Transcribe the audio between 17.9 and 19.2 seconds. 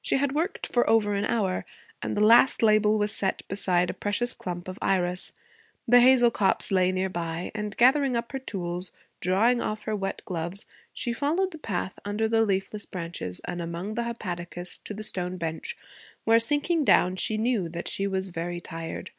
was very tired.